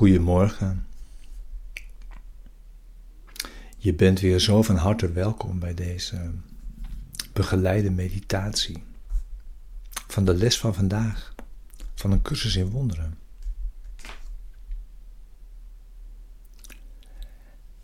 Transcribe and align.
Goedemorgen. 0.00 0.86
Je 3.76 3.94
bent 3.94 4.20
weer 4.20 4.38
zo 4.38 4.62
van 4.62 4.76
harte 4.76 5.12
welkom 5.12 5.58
bij 5.58 5.74
deze 5.74 6.30
begeleide 7.32 7.90
meditatie 7.90 8.82
van 9.90 10.24
de 10.24 10.34
les 10.34 10.58
van 10.58 10.74
vandaag, 10.74 11.34
van 11.94 12.10
een 12.10 12.22
cursus 12.22 12.56
in 12.56 12.70
wonderen. 12.70 13.18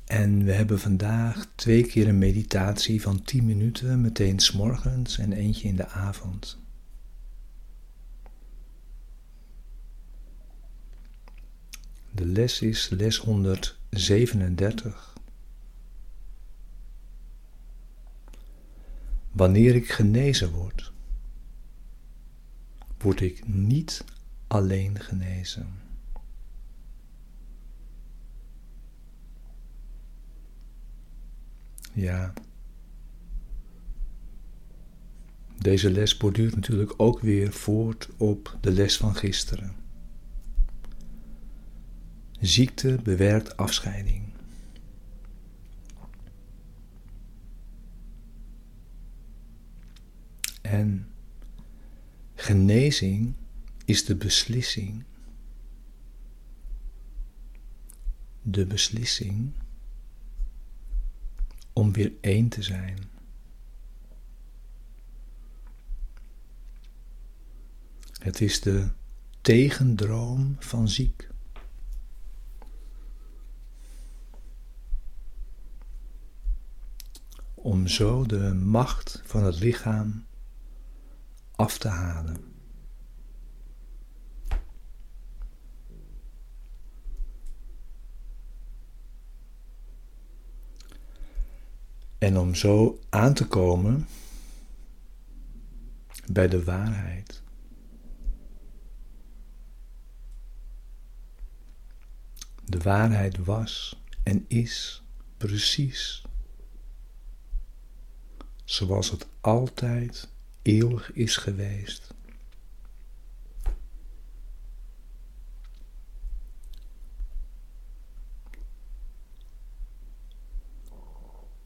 En 0.05 0.45
we 0.45 0.53
hebben 0.53 0.79
vandaag 0.79 1.47
twee 1.55 1.87
keer 1.87 2.09
een 2.09 2.19
meditatie 2.19 3.03
van 3.03 3.23
10 3.23 3.45
minuten, 3.45 4.01
meteen 4.01 4.39
s'morgens 4.39 5.19
en 5.19 5.33
eentje 5.33 5.69
in 5.69 5.77
de 5.77 5.89
avond. 5.89 6.66
De 12.17 12.27
les 12.27 12.61
is 12.61 12.89
les 12.89 13.17
137. 13.17 15.15
Wanneer 19.33 19.75
ik 19.75 19.91
genezen 19.91 20.51
word, 20.51 20.93
word 22.99 23.21
ik 23.21 23.49
niet 23.49 24.05
alleen 24.47 25.01
genezen. 25.01 25.81
Ja. 31.93 32.33
Deze 35.59 35.91
les 35.91 36.17
borduurt 36.17 36.55
natuurlijk 36.55 36.95
ook 36.97 37.21
weer 37.21 37.53
voort 37.53 38.09
op 38.17 38.59
de 38.61 38.73
les 38.73 38.97
van 38.97 39.15
gisteren. 39.15 39.86
Ziekte 42.41 42.99
bewerkt 43.03 43.57
afscheiding. 43.57 44.25
En 50.63 51.09
genezing 52.35 53.35
is 53.85 54.05
de 54.05 54.17
beslissing. 54.17 55.05
De 58.43 58.67
beslissing 58.67 59.53
om 61.73 61.93
weer 61.93 62.13
één 62.21 62.49
te 62.49 62.63
zijn. 62.63 62.99
Het 68.19 68.41
is 68.41 68.61
de 68.61 68.89
tegendroom 69.41 70.57
van 70.59 70.89
ziek. 70.89 71.29
Om 77.67 77.87
zo 77.87 78.27
de 78.27 78.55
macht 78.55 79.23
van 79.25 79.45
het 79.45 79.59
lichaam 79.59 80.27
af 81.57 81.79
te 81.79 81.89
halen. 81.89 82.37
En 92.19 92.39
om 92.39 92.55
zo 92.55 93.01
aan 93.09 93.35
te 93.35 93.47
komen 93.47 94.07
bij 96.33 96.49
de 96.49 96.65
waarheid. 96.65 97.43
De 102.65 102.79
waarheid 102.79 103.45
was 103.45 104.03
en 104.23 104.45
is 104.49 105.03
precies 105.37 106.25
zoals 108.67 109.11
het 109.11 109.27
altijd 109.41 110.29
eeuwig 110.63 111.13
is 111.13 111.37
geweest. 111.37 112.15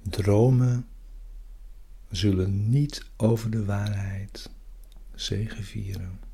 Dromen 0.03 0.89
zullen 2.11 2.71
niet 2.71 3.05
over 3.17 3.51
de 3.51 3.65
waarheid 3.65 4.51
zegevieren. 5.15 6.30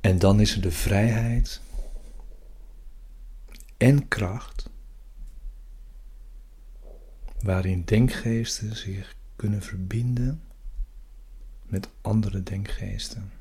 En 0.00 0.18
dan 0.18 0.40
is 0.40 0.54
er 0.54 0.62
de 0.62 0.70
vrijheid 0.70 1.60
en 3.76 4.08
kracht 4.08 4.70
waarin 7.40 7.84
denkgeesten 7.84 8.76
zich 8.76 9.14
kunnen 9.36 9.62
verbinden 9.62 10.42
met 11.62 11.88
andere 12.00 12.42
denkgeesten. 12.42 13.32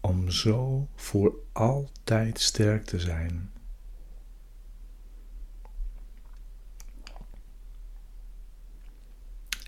Om 0.00 0.30
zo 0.30 0.88
voor 0.94 1.34
altijd 1.52 2.40
sterk 2.40 2.84
te 2.84 3.00
zijn. 3.00 3.50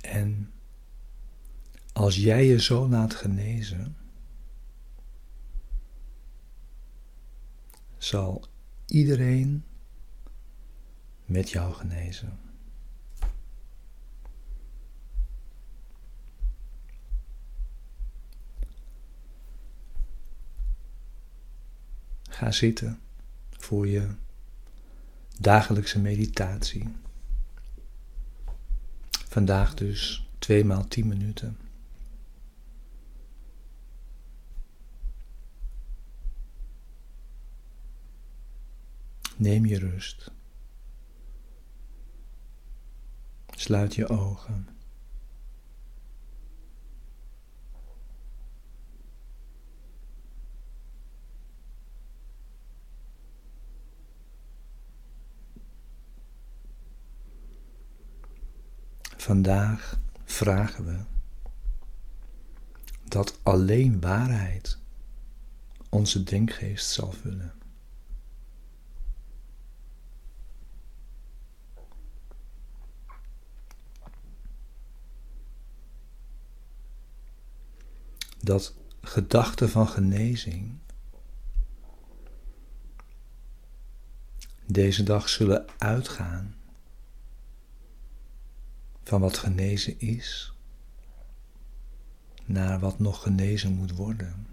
En 0.00 0.52
als 2.06 2.16
jij 2.16 2.44
je 2.44 2.60
zo 2.60 2.88
laat 2.88 3.14
genezen, 3.14 3.96
zal 7.98 8.44
iedereen 8.86 9.64
met 11.24 11.50
jou 11.50 11.74
genezen. 11.74 12.38
Ga 22.28 22.50
zitten 22.50 23.00
voor 23.50 23.86
je 23.86 24.08
dagelijkse 25.40 25.98
meditatie. 25.98 26.96
Vandaag 29.10 29.74
dus 29.74 30.28
tweemaal 30.38 30.88
tien 30.88 31.08
minuten. 31.08 31.65
Neem 39.36 39.66
je 39.66 39.78
rust. 39.78 40.32
Sluit 43.46 43.94
je 43.94 44.08
ogen. 44.08 44.68
Vandaag 59.16 60.00
vragen 60.24 60.84
we 60.84 61.04
dat 63.04 63.40
alleen 63.42 64.00
waarheid 64.00 64.78
onze 65.88 66.22
denkgeest 66.22 66.90
zal 66.90 67.12
vullen. 67.12 67.65
Dat 78.46 78.74
gedachten 79.00 79.68
van 79.68 79.88
genezing 79.88 80.78
deze 84.66 85.02
dag 85.02 85.28
zullen 85.28 85.66
uitgaan 85.78 86.54
van 89.02 89.20
wat 89.20 89.38
genezen 89.38 90.00
is 90.00 90.52
naar 92.44 92.80
wat 92.80 92.98
nog 92.98 93.22
genezen 93.22 93.72
moet 93.72 93.92
worden. 93.92 94.46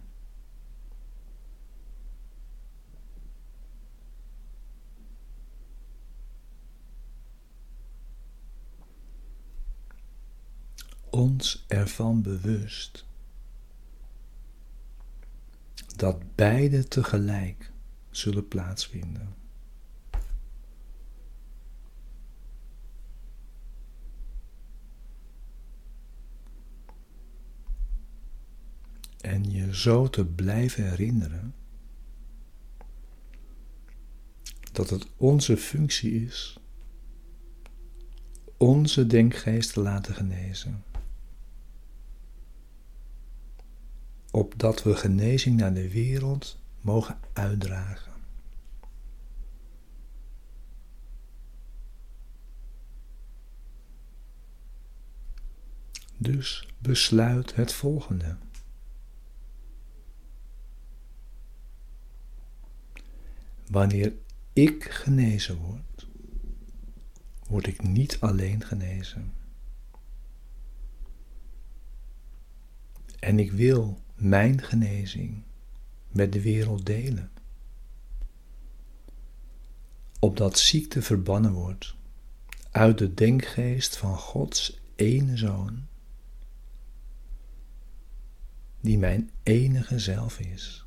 Ons 11.10 11.66
ervan 11.68 12.22
bewust 12.22 13.06
dat 15.96 16.36
beide 16.36 16.88
tegelijk 16.88 17.72
zullen 18.10 18.48
plaatsvinden. 18.48 19.36
En 29.22 29.52
je 29.52 29.76
zo 29.76 30.10
te 30.10 30.26
blijven 30.26 30.90
herinneren 30.90 31.56
dat 34.72 34.90
het 34.90 35.08
onze 35.18 35.58
functie 35.58 36.26
is 36.26 36.58
onze 38.58 39.08
denkgeest 39.08 39.74
te 39.74 39.82
laten 39.82 40.14
genezen. 40.14 40.84
Opdat 44.36 44.84
we 44.84 44.96
genezing 44.96 45.58
naar 45.58 45.74
de 45.74 45.90
wereld 45.90 46.60
mogen 46.82 47.20
uitdragen. 47.34 48.14
Dus 56.18 56.68
besluit 56.78 57.56
het 57.56 57.74
volgende. 57.74 58.38
Wanneer 63.70 64.14
ik 64.54 64.84
genezen 64.84 65.58
word, 65.58 66.08
word 67.48 67.68
ik 67.68 67.82
niet 67.84 68.18
alleen 68.20 68.64
genezen. 68.64 69.34
En 73.24 73.40
ik 73.40 73.52
wil 73.52 74.02
mijn 74.16 74.62
genezing 74.62 75.44
met 76.08 76.34
de 76.34 76.42
wereld 76.42 76.86
delen. 76.86 77.32
Opdat 80.20 80.58
ziekte 80.60 81.02
verbannen 81.02 81.54
wordt 81.54 81.96
uit 82.72 82.98
de 82.98 83.14
denkgeest 83.14 83.98
van 83.98 84.18
Gods 84.18 84.80
ene 84.96 85.38
zoon, 85.38 85.88
die 88.82 88.98
mijn 88.98 89.32
enige 89.44 90.00
zelf 90.00 90.40
is. 90.40 90.86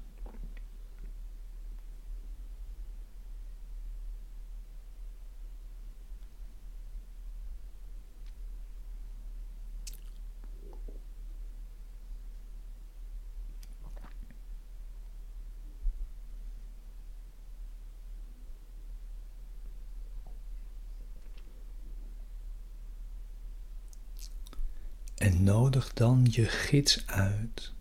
En 25.17 25.43
nodig 25.43 25.93
dan 25.93 26.27
je 26.31 26.45
gids 26.45 27.07
uit 27.07 27.73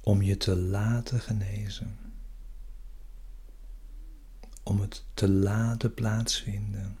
om 0.00 0.22
je 0.22 0.36
te 0.36 0.56
laten 0.56 1.20
genezen, 1.20 1.98
om 4.62 4.80
het 4.80 5.04
te 5.14 5.28
laten 5.28 5.94
plaatsvinden. 5.94 6.98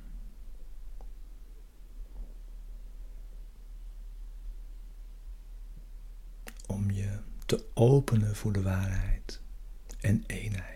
Om 6.66 6.90
je 6.90 7.18
te 7.46 7.64
openen 7.74 8.36
voor 8.36 8.52
de 8.52 8.62
waarheid 8.62 9.40
en 10.00 10.24
eenheid. 10.26 10.73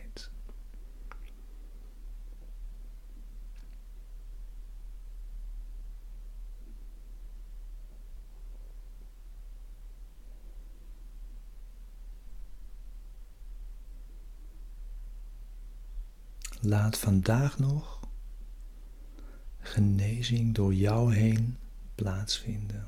Laat 16.61 16.99
vandaag 16.99 17.59
nog 17.59 18.01
genezing 19.59 20.55
door 20.55 20.75
jou 20.75 21.15
heen 21.15 21.57
plaatsvinden. 21.95 22.87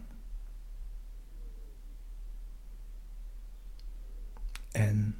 En 4.71 5.17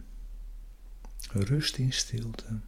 rust 1.33 1.77
in 1.77 1.93
stilte. 1.93 2.61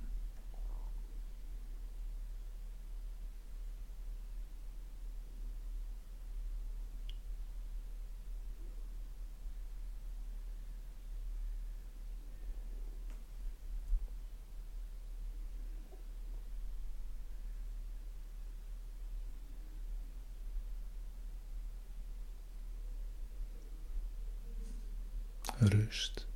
Rust 25.72 26.26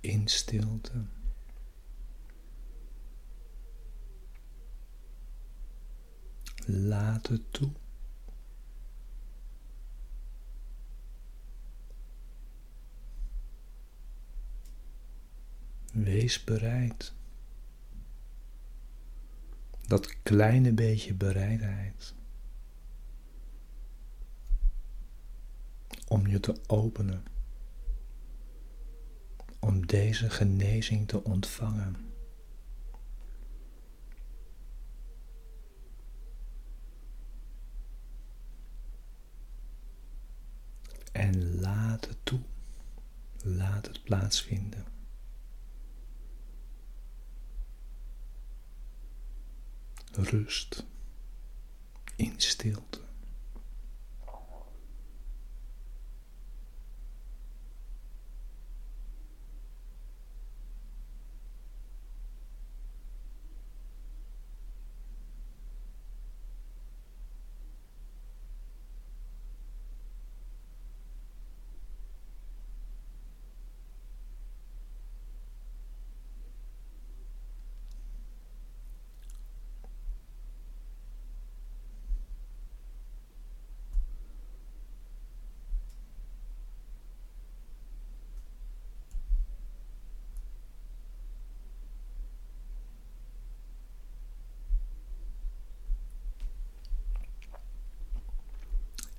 in 0.00 0.28
stilte. 0.28 1.04
Laat 6.66 7.26
het 7.26 7.52
toe. 7.52 7.72
Wees 15.92 16.44
bereid. 16.44 17.12
Dat 19.80 20.22
kleine 20.22 20.72
beetje 20.72 21.14
bereidheid. 21.14 22.14
Om 26.08 26.26
je 26.26 26.40
te 26.40 26.60
openen 26.66 27.31
deze 29.92 30.30
genezing 30.30 31.08
te 31.08 31.24
ontvangen. 31.24 31.96
En 41.12 41.60
laat 41.60 42.06
het 42.06 42.16
toe. 42.22 42.40
Laat 43.42 43.86
het 43.86 44.02
plaatsvinden. 44.02 44.84
Rust 50.12 50.84
in 52.16 52.34
stilte. 52.36 53.00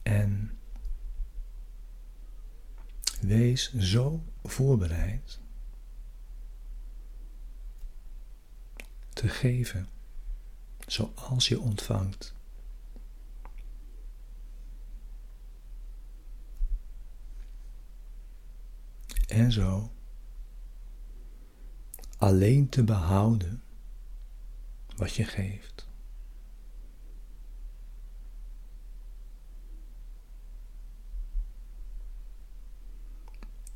En 0.03 0.51
zo 3.57 4.23
voorbereid 4.43 5.39
te 9.13 9.27
geven 9.27 9.87
zoals 10.87 11.47
je 11.47 11.59
ontvangt. 11.59 12.33
En 19.27 19.51
zo 19.51 19.91
alleen 22.17 22.69
te 22.69 22.83
behouden 22.83 23.63
wat 24.95 25.13
je 25.13 25.23
geeft. 25.23 25.87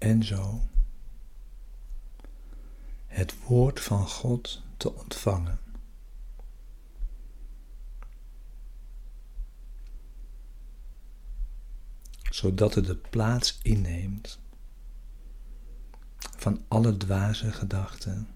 En 0.07 0.23
zo 0.23 0.67
het 3.05 3.43
woord 3.43 3.79
van 3.79 4.07
God 4.07 4.63
te 4.77 4.93
ontvangen. 4.93 5.59
Zodat 12.29 12.75
het 12.75 12.85
de 12.85 12.95
plaats 12.95 13.59
inneemt 13.61 14.39
van 16.17 16.65
alle 16.67 16.97
dwaze 16.97 17.51
gedachten 17.51 18.27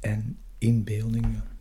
en 0.00 0.38
inbeeldingen. 0.58 1.53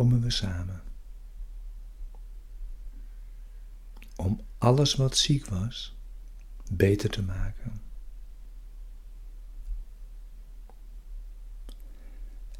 Komen 0.00 0.20
we 0.20 0.30
samen. 0.30 0.82
Om 4.16 4.40
alles 4.58 4.94
wat 4.94 5.16
ziek 5.16 5.46
was 5.46 5.96
beter 6.70 7.10
te 7.10 7.22
maken. 7.22 7.82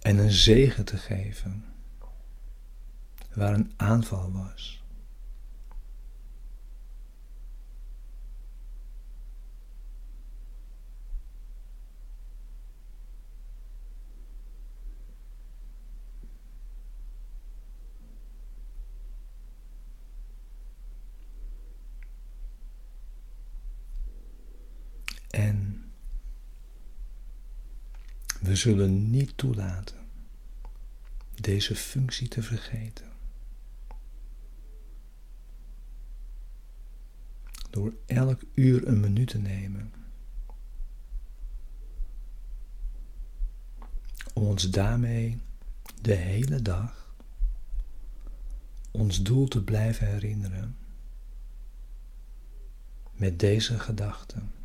En 0.01 0.19
een 0.19 0.31
zegen 0.31 0.85
te 0.85 0.97
geven 0.97 1.65
waar 3.35 3.55
een 3.55 3.73
aanval 3.77 4.33
was. 4.33 4.80
En 25.31 25.85
we 28.41 28.57
zullen 28.57 29.11
niet 29.11 29.37
toelaten 29.37 29.99
deze 31.41 31.77
functie 31.77 32.29
te 32.29 32.43
vergeten. 32.43 33.09
Door 37.71 37.95
elk 38.07 38.41
uur 38.55 38.87
een 38.87 39.01
minuut 39.01 39.29
te 39.29 39.39
nemen. 39.39 39.93
Om 44.35 44.43
ons 44.43 44.71
daarmee 44.71 45.41
de 46.03 46.15
hele 46.15 46.63
dag 46.63 47.15
ons 48.91 49.23
doel 49.23 49.49
te 49.49 49.65
blijven 49.65 50.07
herinneren. 50.07 50.77
Met 53.13 53.39
deze 53.39 53.79
gedachten. 53.79 54.60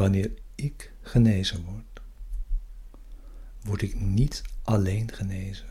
Wanneer 0.00 0.32
ik 0.54 0.92
genezen 1.00 1.64
word, 1.64 2.00
word 3.62 3.82
ik 3.82 4.00
niet 4.00 4.42
alleen 4.62 5.12
genezen. 5.12 5.68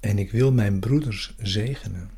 En 0.00 0.18
ik 0.18 0.30
wil 0.30 0.52
mijn 0.52 0.80
broeders 0.80 1.34
zegenen, 1.38 2.10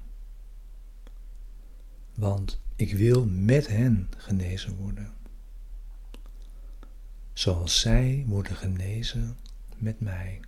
want 2.14 2.60
ik 2.76 2.94
wil 2.94 3.26
met 3.26 3.66
hen 3.66 4.08
genezen 4.16 4.76
worden, 4.76 5.12
zoals 7.32 7.80
zij 7.80 8.24
worden 8.26 8.56
genezen 8.56 9.36
met 9.76 10.00
mij. 10.00 10.40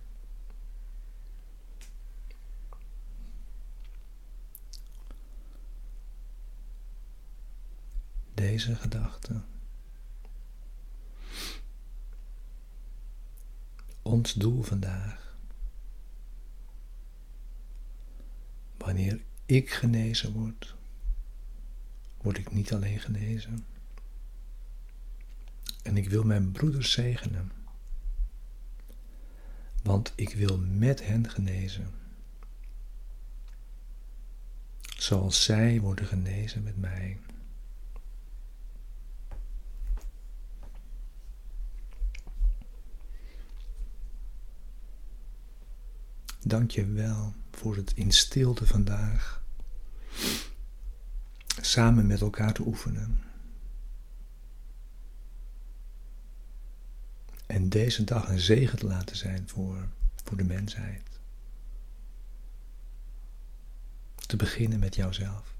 Deze 8.33 8.75
gedachte. 8.75 9.41
Ons 14.01 14.33
doel 14.33 14.61
vandaag. 14.61 15.35
Wanneer 18.77 19.21
ik 19.45 19.71
genezen 19.71 20.31
word, 20.31 20.75
word 22.21 22.37
ik 22.37 22.51
niet 22.51 22.73
alleen 22.73 22.99
genezen. 22.99 23.65
En 25.83 25.97
ik 25.97 26.09
wil 26.09 26.23
mijn 26.23 26.51
broeders 26.51 26.91
zegenen, 26.91 27.51
want 29.83 30.13
ik 30.15 30.33
wil 30.33 30.57
met 30.57 31.05
hen 31.05 31.29
genezen, 31.29 31.91
zoals 34.97 35.43
zij 35.43 35.79
worden 35.79 36.05
genezen 36.05 36.63
met 36.63 36.77
mij. 36.77 37.17
Dank 46.45 46.71
je 46.71 46.85
wel 46.85 47.33
voor 47.51 47.75
het 47.75 47.91
in 47.95 48.11
stilte 48.11 48.67
vandaag 48.67 49.43
samen 51.61 52.07
met 52.07 52.21
elkaar 52.21 52.53
te 52.53 52.65
oefenen. 52.65 53.23
En 57.45 57.69
deze 57.69 58.03
dag 58.03 58.29
een 58.29 58.39
zegen 58.39 58.79
te 58.79 58.85
laten 58.85 59.15
zijn 59.15 59.49
voor, 59.49 59.87
voor 60.23 60.37
de 60.37 60.43
mensheid. 60.43 61.19
Te 64.15 64.35
beginnen 64.35 64.79
met 64.79 64.95
jouzelf. 64.95 65.52